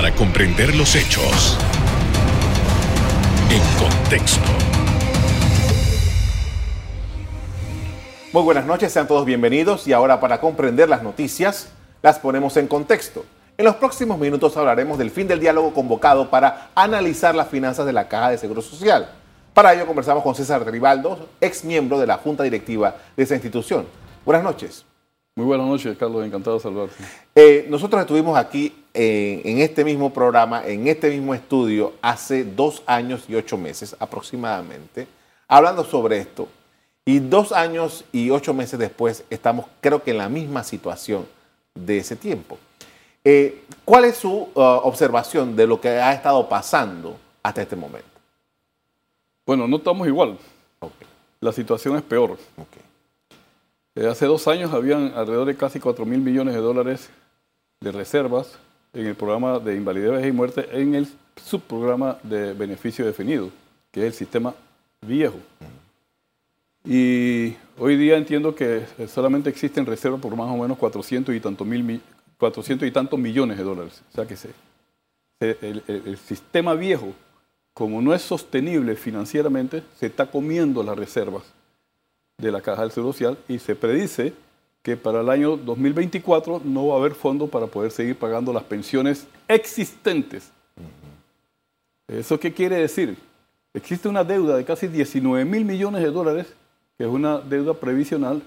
[0.00, 1.58] para comprender los hechos
[3.50, 4.48] en contexto.
[8.32, 12.66] Muy buenas noches, sean todos bienvenidos y ahora para comprender las noticias las ponemos en
[12.66, 13.26] contexto.
[13.58, 17.92] En los próximos minutos hablaremos del fin del diálogo convocado para analizar las finanzas de
[17.92, 19.10] la Caja de Seguro Social.
[19.52, 23.84] Para ello conversamos con César Rivaldo, ex miembro de la Junta Directiva de esa institución.
[24.24, 24.86] Buenas noches.
[25.36, 26.24] Muy buenas noches, Carlos.
[26.24, 26.94] Encantado de saludarte.
[27.34, 32.82] Eh, nosotros estuvimos aquí eh, en este mismo programa, en este mismo estudio, hace dos
[32.86, 35.06] años y ocho meses aproximadamente,
[35.46, 36.48] hablando sobre esto.
[37.04, 41.26] Y dos años y ocho meses después estamos, creo que en la misma situación
[41.74, 42.58] de ese tiempo.
[43.24, 48.08] Eh, ¿Cuál es su uh, observación de lo que ha estado pasando hasta este momento?
[49.46, 50.38] Bueno, no estamos igual.
[51.40, 52.38] La situación es peor.
[53.94, 57.10] Eh, hace dos años habían alrededor de casi 4 mil millones de dólares
[57.80, 58.58] de reservas
[58.92, 63.50] en el programa de invalidez y muerte en el subprograma de beneficio definido,
[63.90, 64.54] que es el sistema
[65.00, 65.36] viejo.
[66.84, 71.66] Y hoy día entiendo que solamente existen reservas por más o menos 400 y, tantos
[71.66, 72.00] mil,
[72.38, 74.02] 400 y tantos millones de dólares.
[74.10, 74.36] O sea que
[75.40, 77.12] el sistema viejo,
[77.74, 81.44] como no es sostenible financieramente, se está comiendo las reservas
[82.38, 84.32] de la Caja del Seguro Social y se predice
[84.82, 88.62] que para el año 2024 no va a haber fondo para poder seguir pagando las
[88.64, 90.50] pensiones existentes.
[92.08, 93.16] ¿Eso qué quiere decir?
[93.72, 96.52] Existe una deuda de casi 19 mil millones de dólares,
[96.98, 98.42] que es una deuda previsional,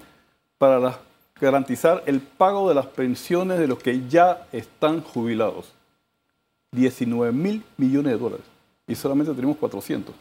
[0.57, 0.99] para
[1.39, 5.71] garantizar el pago de las pensiones de los que ya están jubilados.
[6.71, 8.45] 19 mil millones de dólares.
[8.87, 10.13] Y solamente tenemos 400.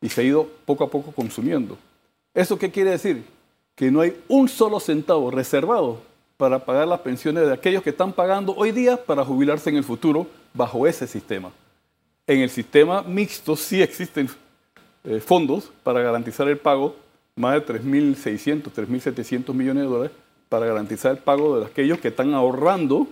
[0.00, 1.76] Y se ha ido poco a poco consumiendo.
[2.34, 3.24] ¿Eso qué quiere decir?
[3.78, 6.00] Que no hay un solo centavo reservado
[6.36, 9.84] para pagar las pensiones de aquellos que están pagando hoy día para jubilarse en el
[9.84, 11.52] futuro bajo ese sistema.
[12.26, 14.28] En el sistema mixto sí existen
[15.04, 16.96] eh, fondos para garantizar el pago,
[17.36, 20.16] más de 3.600, 3.700 millones de dólares,
[20.48, 23.06] para garantizar el pago de aquellos que están ahorrando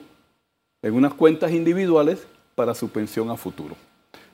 [0.83, 2.27] en unas cuentas individuales
[2.57, 3.77] para su pensión a futuro.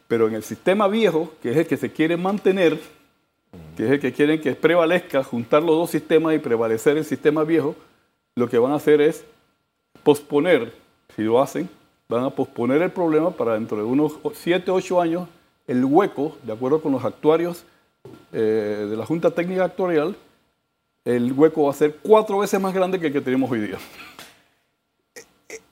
[0.09, 2.81] Pero en el sistema viejo, que es el que se quiere mantener,
[3.77, 7.45] que es el que quieren que prevalezca, juntar los dos sistemas y prevalecer el sistema
[7.45, 7.75] viejo,
[8.35, 9.25] lo que van a hacer es
[10.03, 10.73] posponer,
[11.15, 11.69] si lo hacen,
[12.09, 15.29] van a posponer el problema para dentro de unos 7, 8 años,
[15.67, 17.65] el hueco, de acuerdo con los actuarios
[18.33, 20.17] eh, de la Junta Técnica Actuarial,
[21.05, 23.79] el hueco va a ser cuatro veces más grande que el que tenemos hoy día.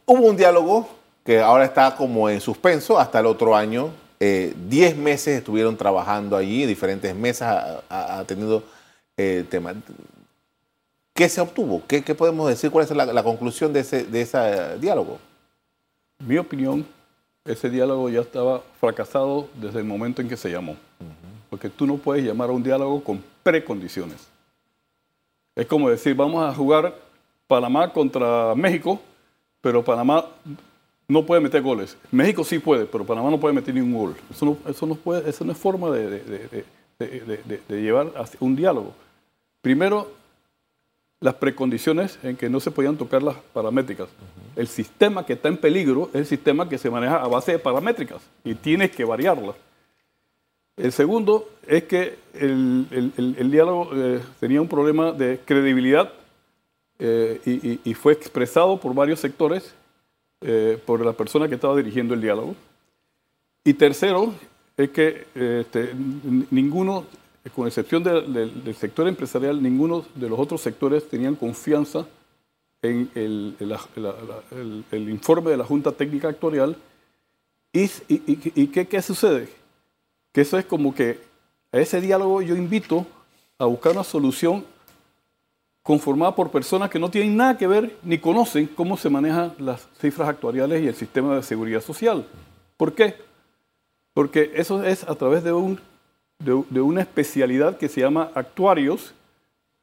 [0.07, 0.89] Hubo un diálogo
[1.25, 3.91] que ahora está como en suspenso hasta el otro año,
[4.23, 8.63] eh, diez meses estuvieron trabajando allí, diferentes mesas atendiendo
[9.17, 9.75] el tema.
[11.15, 11.83] ¿Qué se obtuvo?
[11.87, 12.71] ¿Qué, podemos decir?
[12.71, 15.19] ¿Cuál es la, conclusión de ese, de diálogo?
[16.19, 16.87] Mi opinión,
[17.47, 20.77] ese diálogo ya estaba fracasado desde el momento en que se llamó.
[21.49, 24.29] Porque tú no puedes llamar a un diálogo con precondiciones.
[25.57, 26.95] Es como decir, vamos a jugar
[27.47, 29.01] Panamá contra México,
[29.61, 30.27] pero Panamá
[31.11, 31.97] no puede meter goles.
[32.13, 34.17] México sí puede, pero Panamá no puede meter ningún gol.
[34.31, 36.65] Eso no, eso no, puede, eso no es forma de,
[36.99, 38.95] de, llevar un diálogo.
[39.61, 40.13] Primero,
[41.19, 44.09] las precondiciones en que no se podían tocar las paramétricas.
[44.55, 47.59] El sistema que está en peligro es el sistema que se maneja a base de
[47.59, 49.57] paramétricas y tienes que variarlas.
[50.77, 56.13] El segundo es que el, diálogo eh, tenía un problema de credibilidad
[57.01, 59.75] eh, y, y, fue expresado por varios sectores
[60.41, 62.55] eh, por la persona que estaba dirigiendo el diálogo.
[63.65, 64.35] Y tercero,
[64.77, 65.93] es que este,
[66.51, 67.05] ninguno,
[67.55, 72.07] con excepción del sector empresarial, ninguno de los otros sectores tenían confianza
[72.83, 73.57] en el,
[75.11, 76.77] informe de la Junta Técnica Actuarial.
[77.73, 79.49] ¿Y, y, qué, qué sucede?
[80.33, 81.19] Que eso es como que
[81.73, 83.07] a ese diálogo yo invito
[83.59, 84.65] a buscar una solución
[85.83, 89.89] conformada por personas que no tienen nada que ver ni conocen cómo se manejan las
[89.99, 92.27] cifras actuariales y el sistema de seguridad social.
[92.77, 93.17] ¿Por qué?
[94.13, 95.81] Porque eso es a través de, un,
[96.39, 99.15] de, una especialidad que se llama actuarios,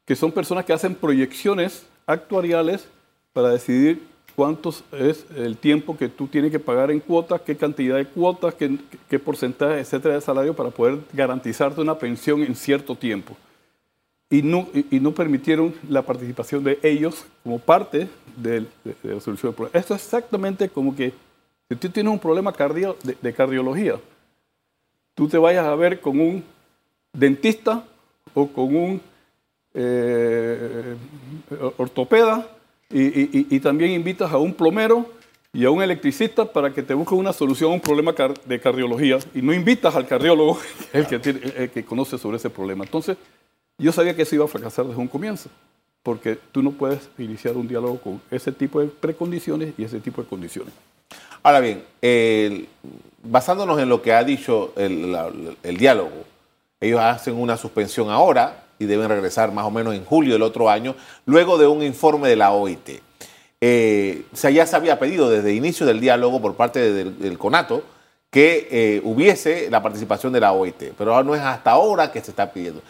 [0.06, 2.88] que son personas que hacen proyecciones actuariales
[3.34, 4.06] para decidir
[4.36, 8.54] cuánto es el tiempo que tú tienes que pagar en cuotas, qué cantidad de cuotas,
[8.54, 8.78] qué,
[9.10, 13.36] qué porcentaje, etcétera, de salario para poder garantizarte una pensión en cierto tiempo
[14.30, 18.66] y no, y, no permitieron la participación de ellos como parte de,
[19.04, 19.80] la solución del problema.
[19.80, 21.14] Esto es exactamente como que
[21.70, 23.96] si tú tienes un problema de, cardiología,
[25.16, 26.44] tú te vayas a ver con un
[27.14, 27.84] dentista
[28.34, 29.02] o con un
[29.74, 30.96] eh,
[31.78, 32.48] ortopeda
[32.90, 35.10] y, también invitas a un plomero
[35.54, 38.14] y a un electricista para que te busque una solución a un problema
[38.46, 40.60] de cardiología y no invitas al cardiólogo,
[40.92, 42.84] que el que conoce sobre ese problema.
[42.84, 43.18] Entonces,
[43.78, 45.50] yo sabía que eso iba a fracasar desde un comienzo,
[46.04, 50.22] porque tú no puedes iniciar un diálogo con ese tipo de precondiciones y ese tipo
[50.22, 50.74] de condiciones.
[51.44, 51.84] Ahora bien,
[53.24, 56.26] basándonos en lo que ha dicho el, diálogo,
[56.80, 60.70] ellos hacen una suspensión ahora y deben regresar más o menos en julio del otro
[60.70, 60.96] año,
[61.26, 63.02] luego de un informe de la OIT.
[63.60, 67.82] Eh, ya se había pedido desde el inicio del diálogo por parte del, CONATO
[68.30, 72.32] que eh, hubiese la participación de la OIT, pero no es hasta ahora que se
[72.32, 72.82] está pidiendo.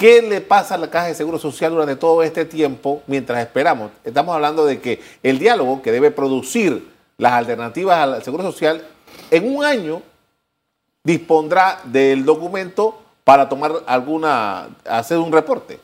[0.00, 3.90] ¿Qué le pasa a la Caja de Seguro Social durante todo este tiempo mientras esperamos?
[4.02, 6.88] Estamos hablando de que el diálogo que debe producir
[7.18, 8.82] las alternativas al Seguro Social
[9.30, 10.00] en un año
[11.04, 15.78] dispondrá del documento para tomar alguna, hacer un reporte.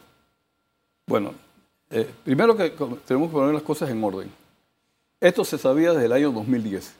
[1.06, 1.34] Bueno,
[1.90, 2.70] eh, primero que
[3.04, 4.32] tenemos que poner las cosas en orden.
[5.20, 6.94] Esto se sabía desde el año 2010.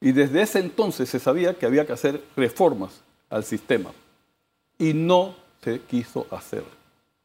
[0.00, 3.90] Y desde ese entonces se sabía que había que hacer reformas al sistema.
[4.78, 6.64] Y no se quiso hacer.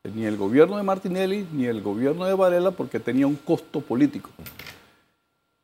[0.04, 4.30] Ni el gobierno de Martinelli ni el gobierno de Varela porque tenía un costo político.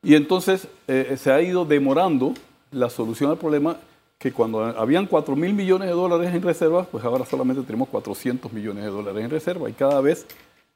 [0.02, 2.34] Y entonces eh, se ha ido demorando
[2.72, 3.78] la solución al problema
[4.18, 8.52] que cuando habían 4 mil millones de dólares en reservas, pues ahora solamente tenemos 400
[8.52, 10.26] millones de dólares en reserva y cada vez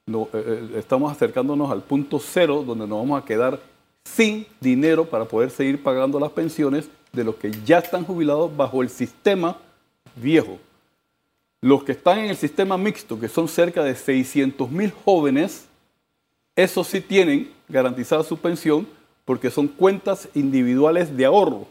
[0.05, 3.59] eh, eh, estamos acercándonos al punto cero donde nos vamos a quedar
[4.03, 8.81] sin dinero para poder seguir pagando las pensiones de los que ya están jubilados bajo
[8.81, 9.57] el sistema
[10.15, 10.57] viejo.
[11.63, 15.63] Los que están en el sistema mixto, que son cerca de 600 mil jóvenes,
[16.57, 18.85] esos sí tienen garantizada su pensión
[19.23, 21.67] porque son cuentas individuales de ahorro.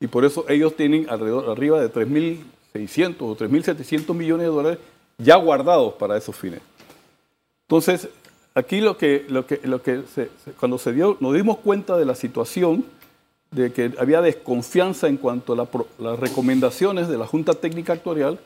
[0.00, 4.78] Y por eso ellos tienen alrededor, arriba de 3.600 o 3.700 millones de dólares
[5.16, 6.58] ya guardados para esos fines.
[7.68, 8.08] Entonces,
[8.52, 10.02] aquí lo que, lo que, lo que
[10.58, 12.84] cuando se dio, nos dimos cuenta de la situación
[13.52, 15.68] de que había desconfianza en cuanto a
[15.98, 18.40] las recomendaciones de la Junta Técnica Actuarial,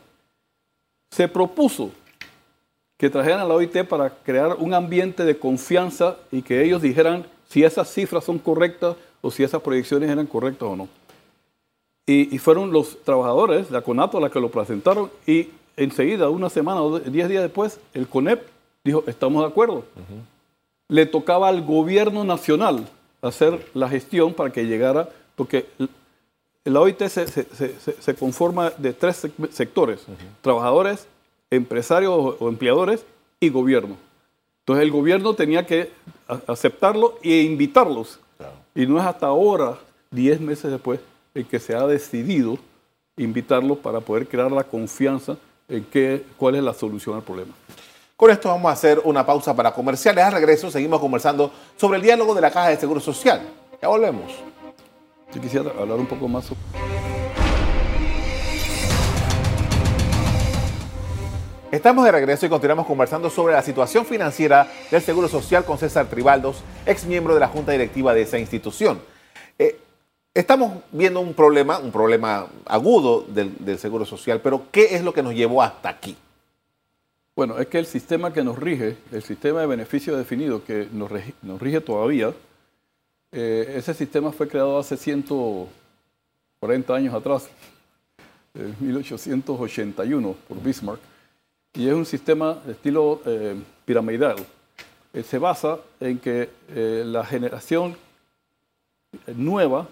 [1.11, 1.91] se propuso
[2.97, 7.27] que trajeran a la OIT para crear un ambiente de confianza y que ellos dijeran
[7.49, 10.89] si esas cifras son correctas o si esas proyecciones eran correctas o no.
[12.07, 16.83] Y, y fueron los trabajadores, la CONATO, la que lo presentaron y enseguida, una semana
[16.83, 18.43] o diez días después, el CONEP
[18.85, 19.85] dijo, estamos de acuerdo.
[20.89, 22.89] Le tocaba al gobierno nacional
[23.23, 25.67] hacer la gestión para que llegara, porque
[26.71, 30.01] la OIT se, se- se- se- se conforma de tres sec- sectores,
[30.43, 31.07] trabajadores,
[31.51, 33.05] empresarios o, empleadores
[33.41, 33.97] y gobierno.
[34.61, 35.91] Entonces el gobierno tenía que
[36.47, 38.19] aceptarlo e invitarlos.
[38.75, 39.79] Y no es hasta ahora,
[40.11, 41.01] 10 meses después,
[41.35, 42.59] en que se ha decidido
[43.17, 45.37] invitarlos para poder crear la confianza
[45.69, 47.53] en qué, cuál es la solución al problema.
[48.17, 50.25] Con esto vamos a hacer una pausa para comerciales.
[50.25, 53.41] Al regreso seguimos conversando sobre el diálogo de la Caja de Seguro Social.
[53.81, 54.33] Ya volvemos.
[55.35, 56.61] Yo quisiera hablar un poco más sobre...
[61.71, 66.07] Estamos de regreso y continuamos conversando sobre la situación financiera del Seguro Social con César
[66.07, 69.01] Tribaldos, ex miembro de la Junta Directiva de esa institución.
[69.59, 69.79] Eh,
[70.33, 75.13] estamos viendo un problema, un problema agudo del, del Seguro Social, pero ¿qué es lo
[75.13, 76.17] que nos llevó hasta aquí?
[77.37, 81.61] Bueno, es que el sistema que nos rige, el sistema de beneficio definido que nos
[81.61, 82.33] rige todavía,
[83.33, 87.49] eh, ese sistema fue creado hace 140 años atrás,
[88.55, 91.01] en 1881, por Bismarck,
[91.75, 94.37] y es un sistema de estilo eh, piramidal.
[95.13, 97.97] Eh, se basa en que eh, la generación
[99.35, 99.87] nueva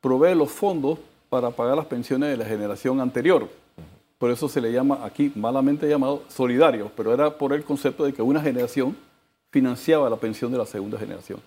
[0.00, 3.48] provee los fondos para pagar las pensiones de la generación anterior.
[4.18, 8.12] Por eso se le llama aquí malamente llamado solidario, pero era por el concepto de
[8.12, 8.96] que una generación
[9.50, 11.40] financiaba la pensión de la segunda generación.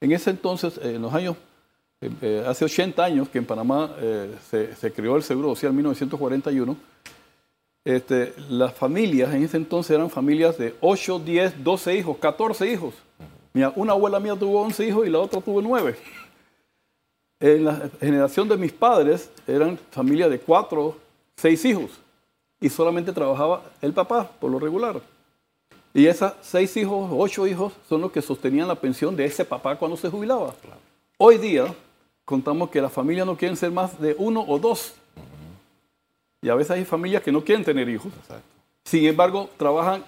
[0.00, 1.36] En ese entonces, eh, en los años,
[2.00, 3.94] eh, eh, hace 80 años que en Panamá
[4.50, 6.76] se, se creó el Seguro Social en 1941,
[7.84, 12.94] este, las familias en ese entonces eran familias de 8, 10, 12 hijos, 14 hijos.
[13.52, 15.96] Mira, una abuela mía tuvo 11 hijos y la otra tuvo 9.
[17.40, 20.96] En la generación de mis padres eran familias de 4,
[21.36, 21.90] 6 hijos
[22.60, 25.00] y solamente trabajaba el papá por lo regular.
[25.92, 29.76] Y esos 6 hijos, 8 hijos son los que sostenían la pensión de ese papá
[29.76, 30.54] cuando se jubilaba.
[31.18, 31.74] Hoy día
[32.24, 34.94] contamos que las familias no quieren ser más de uno o dos.
[36.42, 38.12] Y a veces hay familias que no quieren tener hijos.
[38.84, 40.04] Sin embargo, trabajan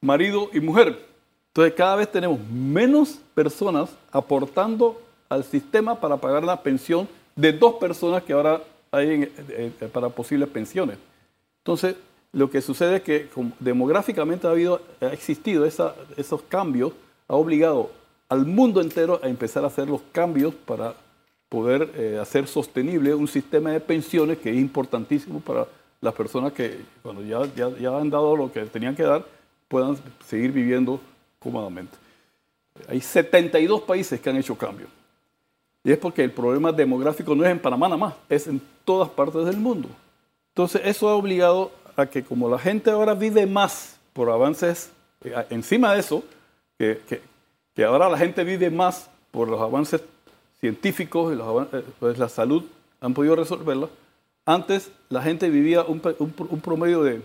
[0.00, 1.06] marido y mujer.
[1.48, 7.74] Entonces cada vez tenemos menos personas aportando al sistema para pagar la pensión de dos
[7.74, 10.96] personas que ahora hay en- eh, eh, para posibles pensiones.
[11.58, 11.94] Entonces,
[12.34, 13.28] lo que sucede es que
[13.60, 16.92] demográficamente ha, habido, ha existido esa- esos cambios,
[17.28, 17.90] ha obligado
[18.28, 20.94] al mundo entero a empezar a hacer los cambios para
[21.48, 25.66] poder eh, hacer sostenible un sistema de pensiones que es importantísimo para
[26.00, 29.24] las personas que cuando ya, ya, ya han dado lo que tenían que dar
[29.68, 31.00] puedan seguir viviendo
[31.38, 31.96] cómodamente.
[32.88, 34.90] Hay 72 países que han hecho cambios.
[35.84, 39.08] Y es porque el problema demográfico no es en Panamá nada más, es en todas
[39.10, 39.88] partes del mundo.
[40.54, 44.90] Entonces eso ha obligado a que como la gente ahora vive más por avances,
[45.24, 46.24] eh, encima de eso,
[46.78, 47.00] que,
[47.74, 50.02] que, ahora la gente vive más por los avances
[50.60, 52.64] científicos y los eh, pues la salud
[53.00, 53.88] han podido resolverla.
[54.46, 57.22] Antes la gente vivía un, un, promedio de,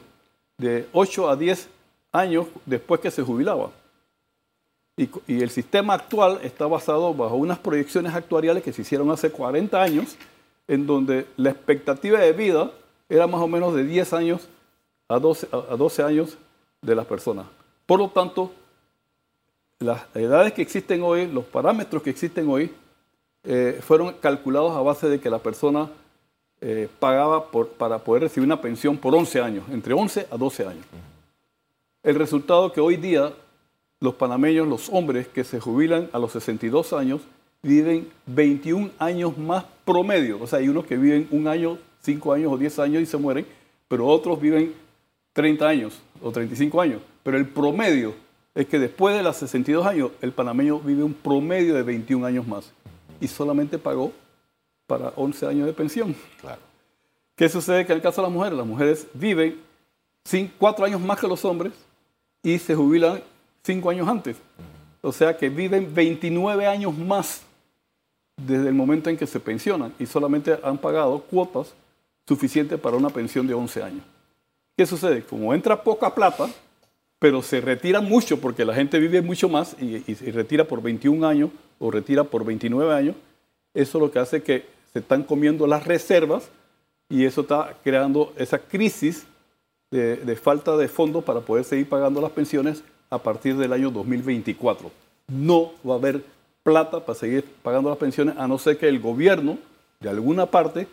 [0.58, 1.70] de 8 a 10
[2.12, 3.72] años después que se jubilaba.
[4.98, 5.10] Y,
[5.42, 10.18] el sistema actual está basado bajo unas proyecciones actuariales que se hicieron hace 40 años,
[10.68, 12.72] en donde la expectativa de vida
[13.08, 14.50] era más o menos de 10 años
[15.10, 16.38] a 12, a 12 años
[16.82, 17.48] de las personas.
[17.86, 18.52] Por lo tanto,
[19.80, 22.72] las edades que existen hoy, los parámetros que existen hoy,
[23.44, 25.90] eh, fueron calculados a base de que la persona
[26.62, 30.68] eh, pagaba por, para poder recibir una pensión por 11 años, entre 11 a 12
[30.68, 30.86] años.
[32.04, 33.34] El resultado que hoy día
[34.00, 37.22] los panameños, los hombres que se jubilan a los 62 años,
[37.62, 40.42] viven 21 años más promedio.
[40.42, 43.18] O sea, hay unos que viven un año, 5 años o 10 años y se
[43.18, 43.46] mueren,
[43.88, 44.74] pero otros viven
[45.34, 47.02] 30 años o 35 años.
[47.24, 48.14] Pero el promedio
[48.56, 52.48] es que después de los 62 años, el panameño vive un promedio de 21 años
[52.48, 52.72] más
[53.22, 54.12] y solamente pagó
[54.88, 56.16] para 11 años de pensión.
[56.42, 56.62] Claro.
[57.36, 58.58] ¿Qué sucede que en el caso de las mujeres?
[58.58, 59.60] Las mujeres viven
[60.58, 61.74] 4 años más que los hombres
[62.44, 63.22] y se jubilan
[63.64, 64.38] cinco años antes.
[65.02, 67.44] O sea que viven 29 años más
[68.36, 71.74] desde el momento en que se pensionan y solamente han pagado cuotas
[72.28, 74.04] suficientes para una pensión de 11 años.
[74.80, 75.24] ¿Qué sucede?
[75.24, 76.50] Como entra poca plata,
[77.20, 81.28] pero se retira mucho porque la gente vive mucho más y, y, retira por 21
[81.28, 83.18] años o retira por 29 años,
[83.74, 86.48] eso lo que hace que se están comiendo las reservas
[87.10, 89.26] y eso está creando esa crisis
[89.92, 93.92] de, de falta de fondos para poder seguir pagando las pensiones a partir del año
[93.92, 94.90] 2024.
[95.28, 96.24] No va a haber
[96.64, 99.58] plata para seguir pagando las pensiones a no ser que el gobierno
[100.00, 100.88] de alguna parte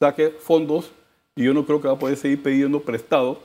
[0.00, 0.90] saque fondos
[1.36, 3.40] y yo no creo que va a poder seguir pidiendo prestado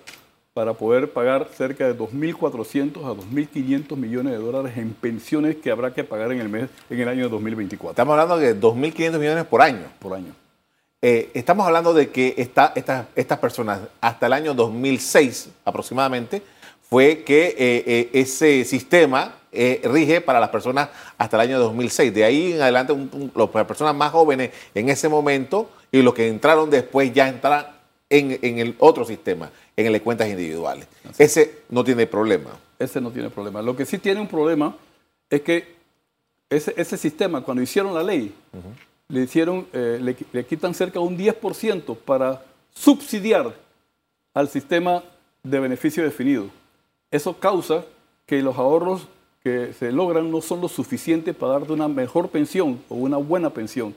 [0.53, 5.93] para poder pagar cerca de 2.400 a 2.500 millones de dólares en pensiones que habrá
[5.93, 7.91] que pagar en el mes en el año 2024.
[7.91, 9.87] Estamos hablando de 2.500 millones por año.
[9.99, 10.33] Por año.
[11.01, 16.41] Eh, estamos hablando de que esta, estas personas hasta el año 2006 aproximadamente
[16.89, 22.13] fue que eh, eh, ese sistema eh, rige para las personas hasta el año 2006.
[22.13, 22.95] De ahí en adelante,
[23.35, 27.65] las personas más jóvenes en ese momento y los que entraron después ya entran
[28.19, 30.87] en, el otro sistema, en el de cuentas individuales.
[31.17, 32.51] Ese no tiene problema.
[32.79, 33.61] Ese no tiene problema.
[33.61, 34.75] Lo que sí tiene un problema
[35.29, 35.75] es que
[36.49, 38.33] ese, sistema, cuando hicieron la ley,
[39.07, 42.43] le, hicieron, le, le quitan cerca de un 10% para
[42.73, 43.53] subsidiar
[44.33, 45.03] al sistema
[45.43, 46.49] de beneficio definido.
[47.11, 47.85] Eso causa
[48.25, 49.07] que los ahorros
[49.43, 53.51] que se logran no son lo suficientes para darte una mejor pensión o una buena
[53.51, 53.95] pensión.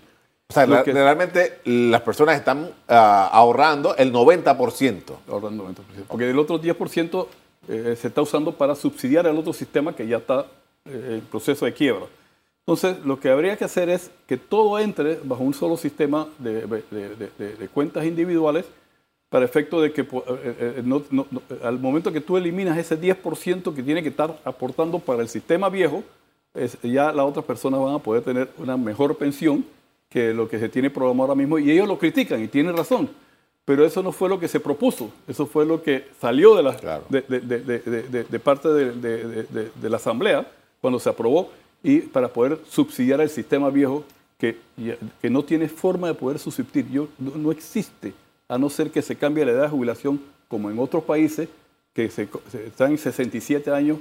[0.50, 5.02] O sea, realmente las personas están ah, ahorrando el 90%.
[5.28, 5.78] Ahorrando el 90%.
[6.08, 7.26] Porque el otro 10%
[7.68, 10.46] eh, se está usando para subsidiar al otro sistema que ya está
[10.86, 12.06] eh, en proceso de quiebra.
[12.60, 17.68] Entonces, lo que habría que hacer es que todo entre bajo un solo sistema de
[17.72, 18.66] cuentas individuales
[19.28, 23.82] para efecto de que eh, eh, eh, al momento que tú eliminas ese 10% que
[23.82, 26.02] tiene que estar aportando para el sistema viejo,
[26.82, 29.64] ya las otras personas van a poder tener una mejor pensión
[30.08, 31.58] que lo que se tiene programado ahora mismo.
[31.58, 33.08] Y ellos lo critican y tienen razón.
[33.64, 37.02] Pero eso no fue lo que se propuso, eso fue lo que salió de, la,
[37.10, 40.50] de, parte de, la Asamblea
[40.80, 41.50] cuando se aprobó
[41.82, 44.04] y para poder subsidiar el sistema viejo
[44.38, 44.56] que,
[45.20, 46.88] que no tiene forma de poder subsistir.
[46.90, 48.14] Yo, no existe
[48.48, 51.50] a no ser que se cambie la edad de jubilación, como en otros países,
[51.92, 52.28] que se,
[52.66, 53.98] están en 67 años,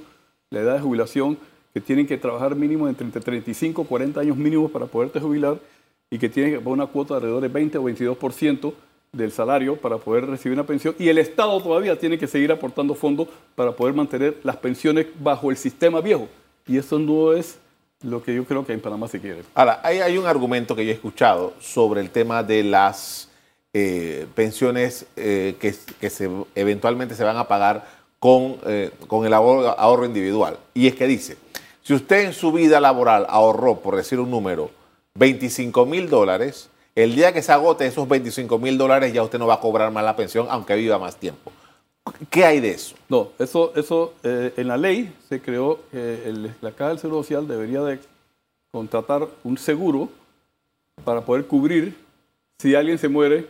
[0.50, 1.38] la edad de jubilación,
[1.74, 5.60] que tienen que trabajar mínimo entre 35 y 40 años mínimos para poderte jubilar
[6.10, 8.74] y que tienen que poner una cuota de alrededor de 20 o 22%
[9.12, 12.94] del salario para poder recibir una pensión y el Estado todavía tiene que seguir aportando
[12.94, 16.28] fondos para poder mantener las pensiones bajo el sistema viejo.
[16.68, 17.58] Y eso no es
[18.02, 19.44] lo que yo creo que en Panamá se quiere.
[19.54, 23.30] Ahora, hay, hay un argumento que yo he escuchado sobre el tema de las
[23.74, 27.88] eh, pensiones eh, que, se, eventualmente se van a pagar
[28.20, 30.58] con, eh, con el ahorro, individual.
[30.74, 31.38] Y es que dice,
[31.84, 34.72] si usted en su vida laboral ahorró, por decir un número,
[35.18, 39.48] 25 mil dólares, el día que se agote esos 25 mil dólares ya usted no
[39.48, 41.52] va a cobrar más la pensión, aunque viva más tiempo.
[42.30, 42.96] ¿Qué hay de eso?
[43.10, 47.22] No, eso, eso eh, en la ley se creó que el- la Caja del Seguro
[47.24, 48.00] Social debería de
[48.72, 50.10] contratar un seguro
[51.04, 51.96] para poder cubrir
[52.60, 53.48] si alguien se muere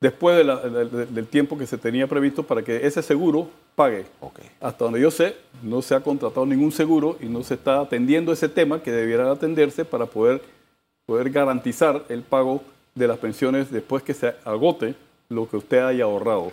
[0.00, 3.48] después de la- de- de- del tiempo que se tenía previsto para que ese seguro
[3.74, 4.04] pague.
[4.20, 4.40] Ok.
[4.60, 8.32] Hasta donde yo sé, no se ha contratado ningún seguro y no se está atendiendo
[8.32, 10.42] ese tema que debiera atenderse para poder,
[11.08, 12.62] poder garantizar el pago
[12.94, 14.94] de las pensiones después que se agote
[15.30, 16.52] lo que usted haya ahorrado.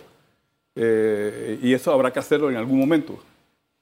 [0.74, 3.18] Eh, y eso habrá que hacerlo en algún momento.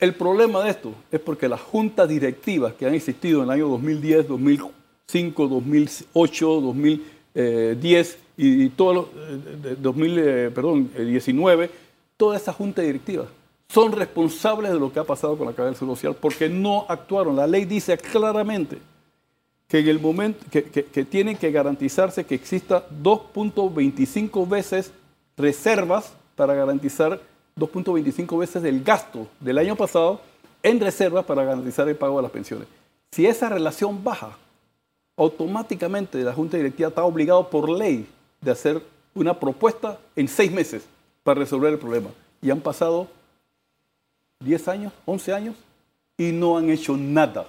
[0.01, 3.69] El problema de esto es porque las juntas directivas que han existido en el año
[3.69, 11.71] 2010, 2005, 2008, 2010 y, y todos los, eh, de- 2000, eh, perdón, eh, 19,
[12.17, 13.29] todas esas juntas directivas
[13.69, 16.85] son responsables de lo que ha pasado con la Caja del Seguro Social porque no
[16.89, 17.37] actuaron.
[17.37, 18.79] La ley dice claramente
[19.69, 24.93] que en el momento que, tienen que garantizarse que exista 2.25 veces
[25.37, 27.21] reservas para garantizar
[27.57, 30.21] 2.25 veces el gasto del año pasado
[30.63, 32.69] en reservas para garantizar el pago de las pensiones.
[33.13, 34.37] Si esa relación baja,
[35.17, 38.09] automáticamente la Junta Directiva está obligado por ley
[38.41, 38.83] de hacer
[39.15, 40.85] una propuesta en seis meses
[41.23, 42.11] para resolver el problema.
[42.43, 43.09] Y han pasado
[44.41, 45.57] 10 años, 11 años
[46.17, 47.47] y no han hecho nada.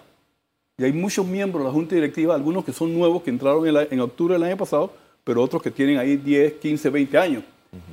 [0.77, 3.73] Y hay muchos miembros de la Junta Directiva, algunos que son nuevos, que entraron en,
[3.73, 4.91] la- en octubre del año pasado,
[5.23, 7.43] pero otros que tienen ahí 10, 15, 20 años.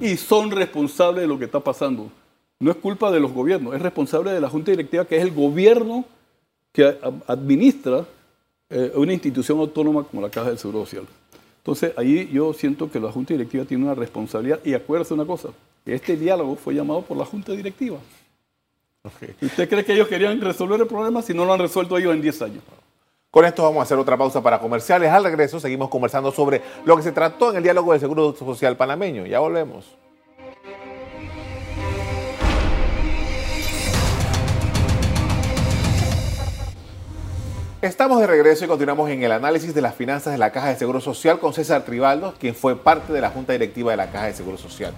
[0.01, 2.11] Y son responsables de lo que está pasando.
[2.61, 5.33] No es culpa de los gobiernos, es responsable de la Junta Directiva, que es el
[5.33, 6.05] gobierno
[6.73, 6.97] que
[7.27, 8.05] administra
[8.71, 11.05] eh, una institución autónoma como la Caja del Seguro Social.
[11.59, 14.61] Entonces, ahí yo siento que la Junta Directiva tiene una responsabilidad.
[14.65, 15.49] Y acuérdese una cosa,
[15.87, 17.99] este diálogo fue llamado por la Junta Directiva.
[19.41, 22.15] ¿Y ¿Usted cree que ellos querían resolver el problema si no lo han resuelto ellos
[22.15, 22.63] en 10 años?
[23.33, 25.11] Con esto vamos a hacer otra pausa para comerciales.
[25.11, 28.77] Al regreso seguimos conversando sobre lo que se trató en el diálogo del Seguro Social
[28.77, 29.27] panameño.
[29.27, 29.97] Ya volvemos.
[37.81, 40.77] Estamos de regreso y continuamos en el análisis de las finanzas de la Caja de
[40.77, 44.27] Seguro Social con César Tribaldo, quien fue parte de la Junta Directiva de la Caja
[44.27, 44.95] de Seguro Social.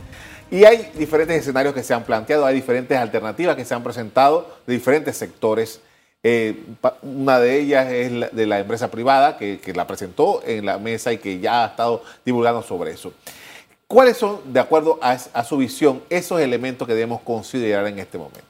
[0.54, 4.56] Y hay diferentes escenarios que se han planteado, hay diferentes alternativas que se han presentado
[4.68, 5.80] de diferentes sectores.
[6.22, 6.62] Eh,
[7.02, 10.78] una de ellas es la- de la empresa privada que, que la presentó en la
[10.78, 13.12] mesa y que ya ha estado divulgando sobre eso.
[13.88, 18.46] ¿Cuáles son, de acuerdo a, su visión, esos elementos que debemos considerar en este momento?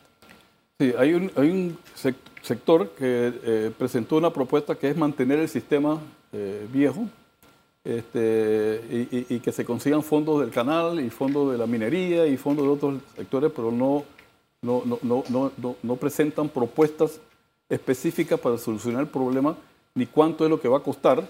[0.79, 5.38] Sí, hay un, hay un sec- sector que eh, presentó una propuesta que es mantener
[5.38, 5.99] el sistema
[6.35, 7.07] eh, viejo
[7.85, 12.64] este, y, que se consigan fondos del canal y fondos de la minería y fondos
[12.64, 14.05] de otros sectores, pero no,
[14.62, 15.23] no, no,
[15.59, 17.20] no, no, presentan propuestas
[17.68, 19.57] específicas para solucionar el problema
[19.94, 21.29] ni cuánto es lo que va a costar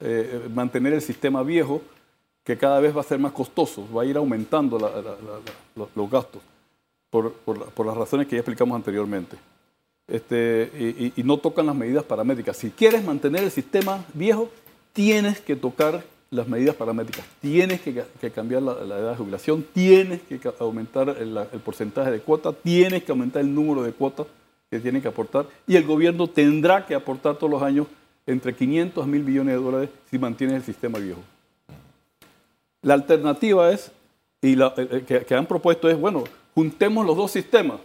[0.00, 1.82] eh, mantener el sistema viejo
[2.44, 4.78] que cada vez va a ser más costoso, va a ir aumentando
[5.76, 6.40] los- gastos
[7.10, 9.36] por, por la- por las razones que ya explicamos anteriormente.
[10.06, 12.56] Este, y- y no tocan las medidas paramétricas.
[12.56, 14.48] Si quieres mantener el sistema viejo,
[14.98, 17.24] tienes que tocar las medidas paramétricas.
[17.40, 22.18] Tienes que, ca- que cambiar la, edad de jubilación, tienes que aumentar el, porcentaje de
[22.18, 24.26] cuota, tienes que aumentar el número de cuotas
[24.68, 27.86] que tienen que aportar y el gobierno tendrá que aportar todos los años
[28.26, 31.20] entre 500 a 1000 billones de dólares si mantienes el sistema viejo.
[32.82, 33.92] La alternativa es,
[34.42, 36.24] y la, eh, eh, que, que han propuesto es, bueno,
[36.56, 37.78] juntemos los dos sistemas.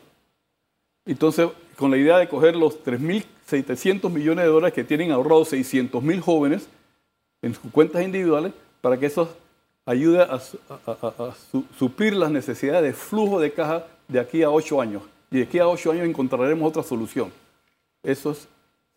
[1.06, 1.47] Entonces,
[1.78, 6.67] con la idea de coger los 3.700 millones de dólares que tienen ahorrados 600.000 jóvenes
[7.43, 9.29] en sus cuentas individuales, para que eso
[9.86, 14.41] ayude a, a- a- a su- suplir las necesidades de flujo de caja de aquí
[14.41, 15.03] a ocho años.
[15.29, 17.32] Y de aquí a ocho años encontraremos otra solución.
[18.01, 18.47] Eso es-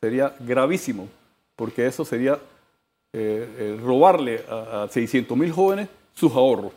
[0.01, 1.09] sería gravísimo,
[1.57, 2.39] porque eso sería
[3.13, 6.73] eh, eh, robarle a, a 600 mil jóvenes sus ahorros.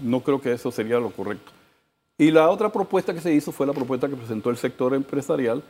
[0.00, 1.50] No creo que eso sería lo correcto.
[2.16, 5.62] Y la otra propuesta que se hizo fue la propuesta que presentó el sector empresarial,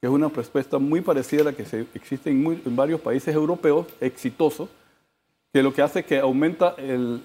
[0.00, 3.32] que es una propuesta muy parecida a la que se, existe en, en varios países
[3.34, 4.68] europeos exitosos,
[5.52, 7.22] que lo que hace es que aumenta el,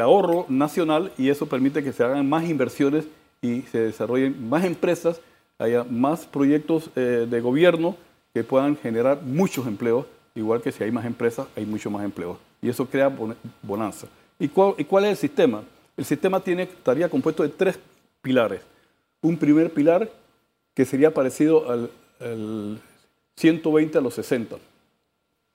[0.00, 3.06] ahorro nacional y eso permite que se hagan más inversiones
[3.40, 5.20] y se desarrollen más empresas,
[5.58, 7.96] haya más proyectos eh, de gobierno
[8.34, 12.36] que puedan generar muchos empleos, igual que si hay más empresas, hay mucho más empleos.
[12.60, 14.06] Y eso crea bon- bonanza.
[14.38, 15.62] ¿Y cuál, y cuál es el sistema?
[15.96, 17.78] El sistema tiene, estaría compuesto de tres
[18.20, 18.60] pilares.
[19.22, 20.10] Un primer pilar
[20.74, 21.90] que sería parecido al,
[22.20, 22.78] al
[23.36, 24.56] 120 a los 60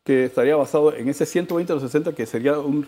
[0.06, 2.88] que estaría basado en ese 120 a los 60, que sería un,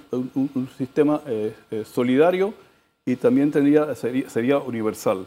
[0.78, 2.54] sistema eh, eh, solidario
[3.06, 5.26] y también tendría, sería, universal.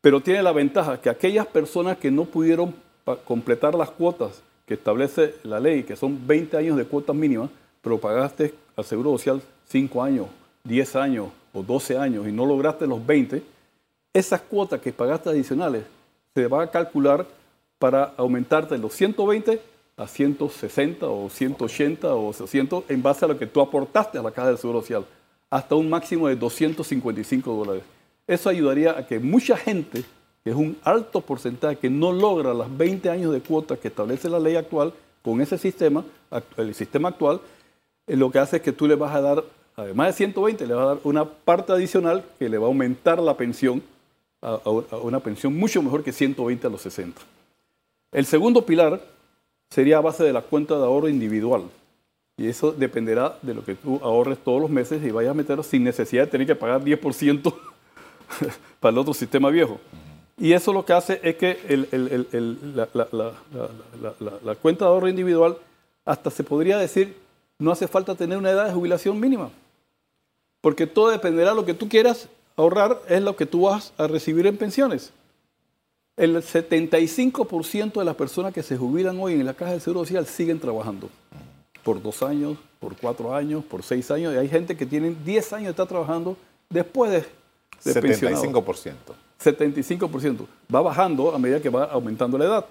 [0.00, 2.74] Pero tiene la ventaja que aquellas personas que no pudieron
[3.24, 7.48] completar las cuotas que establece la ley, que son 20 años de cuotas mínimas,
[7.80, 10.26] pero pagaste al Seguro Social 5 años,
[10.64, 13.40] 10 años o 12 años y no lograste los 20,
[14.12, 15.84] esas cuotas que pagaste adicionales
[16.34, 17.24] se van a calcular
[17.78, 19.69] para aumentarte los 120
[20.00, 24.30] a 160 o 180 o 200 en base a lo que tú aportaste a la
[24.30, 25.04] Caja del Seguro Social,
[25.50, 27.82] hasta un máximo de 255 dólares.
[28.26, 30.02] Eso ayudaría a que mucha gente,
[30.42, 34.30] que es un alto porcentaje, que no logra las 20 años de cuotas que establece
[34.30, 36.02] la ley actual, con ese sistema,
[36.56, 37.42] el sistema actual,
[38.06, 39.44] eh, lo que hace es que tú le vas a dar,
[39.76, 43.18] además de 120, le vas a dar una parte adicional que le va a aumentar
[43.18, 43.82] la pensión
[44.40, 44.58] a
[45.02, 47.20] una pensión mucho mejor que 120 a los 60.
[48.10, 49.02] El segundo pilar
[49.70, 51.62] sería a base de la cuenta de ahorro individual.
[52.36, 55.62] Y eso dependerá de lo que tú ahorres todos los meses y vayas a meterlo
[55.62, 57.54] sin necesidad de tener que pagar 10%
[58.80, 59.78] para el otro sistema viejo.
[60.38, 61.58] Y eso lo que hace es que
[62.74, 65.58] la, cuenta de ahorro individual,
[66.06, 67.14] hasta se podría decir,
[67.58, 69.50] no hace falta tener una edad de jubilación mínima.
[70.62, 74.06] Porque todo dependerá de lo que tú quieras ahorrar, es lo que tú vas a
[74.06, 75.12] recibir en pensiones.
[76.20, 80.26] El 75% de las personas que se jubilan hoy en la Caja del Seguro Social
[80.26, 81.08] siguen trabajando.
[81.82, 84.34] Por dos años, por cuatro años, por seis años.
[84.34, 86.36] Y hay gente que tiene 10 años de estar trabajando
[86.68, 87.20] después de,
[87.90, 88.92] de 75%.
[89.42, 90.46] 75%.
[90.74, 92.66] Va bajando a medida que va aumentando la edad.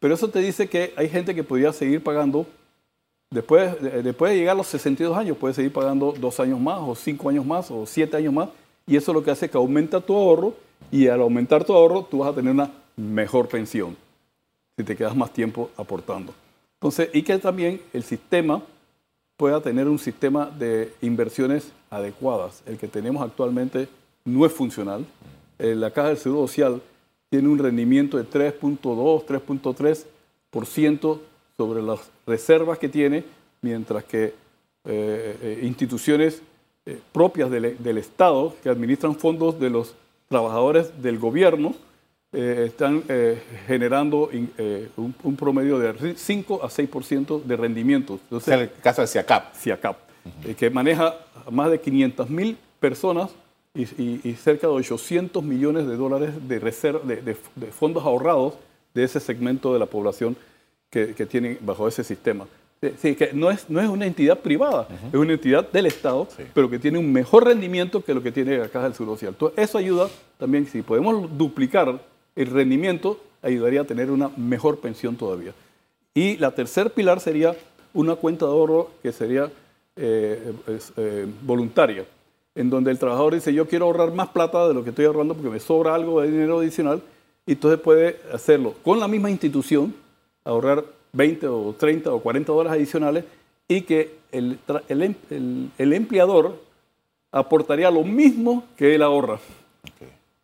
[0.00, 2.44] Pero eso te dice que hay gente que podría seguir pagando,
[3.30, 3.70] después,
[4.02, 7.28] después de llegar a los 62 años, puede seguir pagando dos años más, o cinco
[7.28, 8.48] años más, o siete años más.
[8.84, 10.56] Y eso lo que hace que aumenta tu ahorro
[10.90, 13.96] y al aumentar tu ahorro, tú vas a tener una mejor pensión
[14.76, 16.34] si te quedas más tiempo aportando.
[16.74, 18.62] Entonces, y que también el sistema
[19.36, 22.62] pueda tener un sistema de inversiones adecuadas.
[22.66, 23.88] El que tenemos actualmente
[24.24, 25.04] no es funcional.
[25.58, 26.80] Eh, la Caja del Seguro Social
[27.28, 31.18] tiene un rendimiento de 3.2, 3.3%
[31.56, 33.24] sobre las reservas que tiene,
[33.60, 34.34] mientras que eh,
[34.84, 36.42] eh, instituciones
[37.12, 39.94] propias del, del Estado que administran fondos de los
[40.28, 41.74] trabajadores del gobierno
[42.32, 48.20] eh, están eh, generando eh, un, promedio de 5 a 6% de rendimiento.
[48.22, 49.54] Entonces, es el caso de CIACAP.
[49.56, 49.96] CIACAP,
[50.56, 51.16] que maneja
[51.50, 53.30] más de 500 mil personas
[53.74, 57.34] y, cerca de 800 millones de dólares de, reserva, de,
[57.72, 58.54] fondos ahorrados
[58.94, 60.36] de ese segmento de la población
[60.88, 62.46] que, que tienen bajo ese sistema.
[62.96, 66.70] Sí, que no es, no es una entidad privada, es una entidad del Estado, pero
[66.70, 69.34] que tiene un mejor rendimiento que lo que tiene la Caja del Seguro Social.
[69.34, 72.00] Entonces, eso ayuda también, si podemos duplicar
[72.36, 75.52] el rendimiento, ayudaría a tener una mejor pensión todavía.
[76.14, 77.56] Y la tercer pilar sería
[77.94, 79.50] una cuenta de ahorro que sería
[79.96, 80.52] eh,
[80.96, 82.04] eh, voluntaria,
[82.54, 85.34] en donde el trabajador dice, yo quiero ahorrar más plata de lo que estoy ahorrando
[85.34, 87.02] porque me sobra algo de dinero adicional,
[87.46, 89.94] y entonces puede hacerlo con la misma institución,
[90.44, 93.24] ahorrar 20 o 30 o 40 dólares adicionales
[93.66, 96.60] y que el, el, el, empleador
[97.30, 99.38] aportaría lo mismo que él ahorra.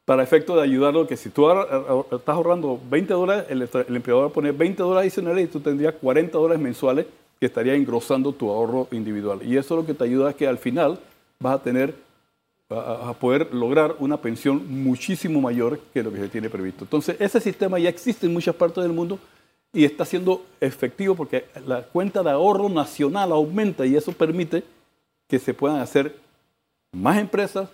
[0.07, 4.33] Para efecto de ayudarlo, que si tú estás ahorrando 20 dólares, el, empleador va a
[4.33, 7.07] poner 20 dólares adicionales y tú tendrías 40 dólares mensuales
[7.39, 9.41] que estaría engrosando tu ahorro individual.
[9.43, 10.99] Y eso lo que te ayuda es que al final
[11.39, 11.95] vas a tener,
[12.71, 16.85] a poder lograr una pensión muchísimo mayor que lo que se tiene previsto.
[16.85, 19.19] Entonces, ese sistema ya existe en muchas partes del mundo
[19.73, 24.63] y está siendo efectivo porque la cuenta de ahorro nacional aumenta y eso permite
[25.29, 26.17] que se puedan hacer
[26.93, 27.69] más empresas,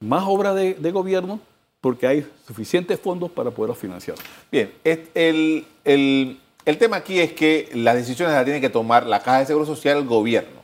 [0.00, 1.38] más obras de, gobierno,
[1.80, 4.16] porque hay suficientes fondos para poderlo financiar.
[4.50, 9.40] Bien, el, el, tema aquí es que las decisiones las tiene que tomar la Caja
[9.40, 10.58] de Seguro Social, el gobierno.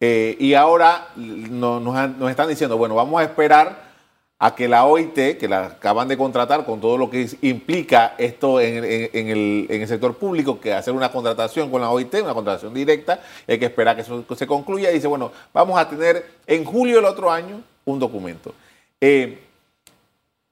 [0.00, 3.94] Eh, y ahora nos, nos están diciendo, bueno, vamos a esperar
[4.38, 8.60] a que la OIT, que la acaban de contratar con todo lo que implica esto
[8.60, 13.58] en, el, sector público, que hacer una contratación con la OIT, una contratación directa, hay
[13.58, 14.90] que esperar que eso se concluya.
[14.90, 18.54] Y dice, bueno, vamos a tener en julio del otro año un documento.
[19.00, 19.38] Eh,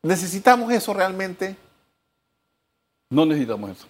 [0.03, 1.57] ¿Necesitamos eso realmente?
[3.11, 3.87] No necesitamos eso.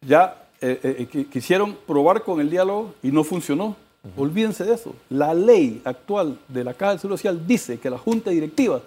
[0.00, 3.76] Ya eh, eh, quisieron probar con el diálogo y no funcionó.
[4.16, 4.94] Olvídense de eso.
[5.10, 8.80] La ley actual de la Caja del Seguro Social dice que la Junta Directiva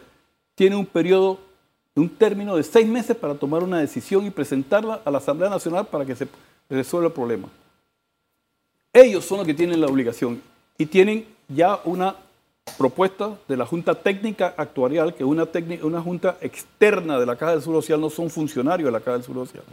[0.56, 1.39] tiene un periodo,
[1.95, 5.88] un término de seis meses para tomar una decisión y presentarla a la Asamblea Nacional
[5.88, 6.27] para que se
[6.69, 7.49] resuelva el problema.
[8.93, 10.41] Ellos son los que tienen la obligación
[10.77, 12.15] y tienen ya una
[12.78, 15.47] propuesta de la Junta Técnica Actuarial, que es una,
[15.84, 19.13] una junta externa de la Caja del Seguro Social, no son funcionarios de la Caja
[19.13, 19.63] del Seguro Social,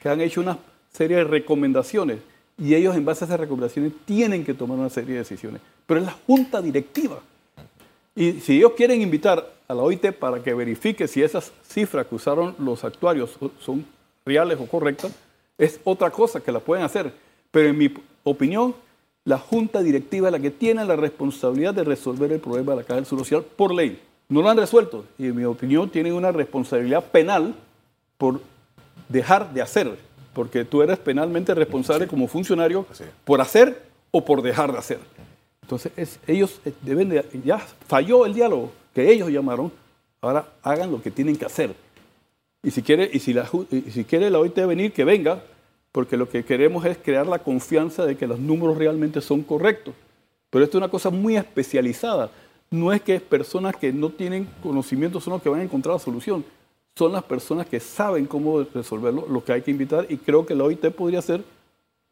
[0.00, 0.58] que han hecho una
[0.92, 2.18] serie de recomendaciones
[2.56, 5.60] y ellos en base a esas recomendaciones tienen que tomar una serie de decisiones.
[5.86, 7.18] Pero es la junta directiva.
[8.14, 12.14] Y si ellos quieren invitar a la OIT para que verifique si esas cifras que
[12.14, 13.84] usaron los actuarios son
[14.24, 15.12] reales o correctas,
[15.58, 17.12] es otra cosa que la pueden hacer.
[17.50, 18.74] Pero en mi opinión,
[19.24, 22.82] la junta directiva es la que tiene la responsabilidad de resolver el problema de la
[22.82, 24.00] Caja del Social por ley.
[24.28, 27.54] no lo han resuelto y en mi opinión tienen una responsabilidad penal
[28.16, 28.40] por
[29.08, 29.96] dejar de hacer,
[30.32, 33.04] porque tú eres penalmente responsable como funcionario Sí.
[33.24, 34.98] por hacer o por dejar de hacer.
[35.62, 39.70] Entonces es- ellos eh, deben de, ya falló el diálogo que ellos llamaron,
[40.22, 41.74] ahora hagan lo que tienen que hacer.
[42.62, 45.42] Y si quiere, y si la, y si quiere la OIT venir, que venga,
[45.94, 49.94] porque lo que queremos es crear la confianza de que los números realmente son correctos.
[50.50, 52.30] Pero esto es una cosa muy especializada.
[52.68, 56.00] No es que personas que no tienen conocimiento son los que van a encontrar la
[56.00, 56.44] solución.
[56.96, 60.04] Son las personas que saben cómo resolverlo, lo que hay que invitar.
[60.08, 61.44] Y creo que la OIT podría ser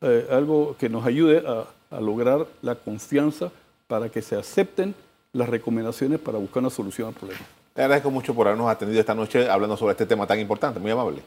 [0.00, 3.50] eh, algo que nos ayude a, a lograr la confianza
[3.88, 4.94] para que se acepten
[5.32, 7.42] las recomendaciones para buscar una solución al problema.
[7.74, 10.78] Le agradezco mucho por habernos atendido esta noche hablando sobre este tema tan importante.
[10.78, 11.20] Muy amable.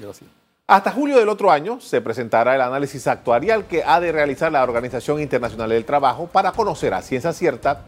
[0.00, 0.41] Gracias.
[0.72, 4.62] Hasta julio del otro año se presentará el análisis actuarial que ha de realizar la
[4.62, 7.82] Organización Internacional del Trabajo para conocer a ciencia cierta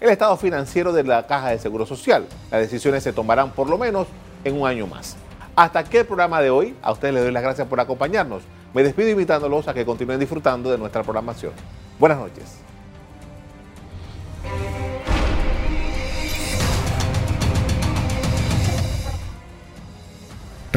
[0.00, 2.24] el estado financiero de la Caja de Seguro Social.
[2.50, 4.06] Las decisiones se tomarán por lo menos
[4.42, 5.18] en un año más.
[5.54, 6.74] Hasta aquí el programa de hoy.
[6.80, 8.42] A ustedes les doy las gracias por acompañarnos.
[8.72, 11.52] Me despido invitándolos a que continúen disfrutando de nuestra programación.
[11.98, 12.69] Buenas noches.